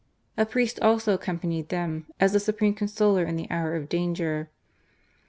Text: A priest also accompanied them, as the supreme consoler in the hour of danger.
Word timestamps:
A 0.35 0.47
priest 0.47 0.79
also 0.79 1.13
accompanied 1.13 1.69
them, 1.69 2.07
as 2.19 2.33
the 2.33 2.39
supreme 2.39 2.73
consoler 2.73 3.23
in 3.23 3.35
the 3.35 3.45
hour 3.51 3.75
of 3.75 3.87
danger. 3.87 4.49